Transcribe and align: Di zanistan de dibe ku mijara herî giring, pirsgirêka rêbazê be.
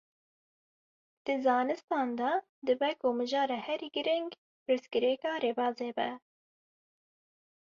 Di 1.25 1.33
zanistan 1.45 2.09
de 2.19 2.31
dibe 2.65 2.89
ku 3.01 3.09
mijara 3.19 3.57
herî 3.67 3.89
giring, 3.95 4.27
pirsgirêka 4.65 5.31
rêbazê 5.43 5.89
be. 5.97 6.09